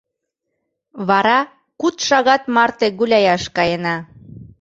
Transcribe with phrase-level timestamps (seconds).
[1.07, 1.39] Вара
[1.79, 3.95] куд шагат марте гуляяш каена.